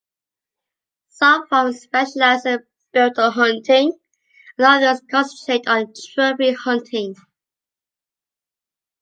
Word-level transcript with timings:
Some 1.09 1.47
farms 1.47 1.81
specialize 1.81 2.43
in 2.47 2.65
biltong 2.91 3.33
hunting 3.33 3.99
and 4.57 4.65
others 4.65 4.99
concentrate 5.11 5.67
on 5.67 5.93
trophy 6.15 6.53
hunting. 6.53 7.15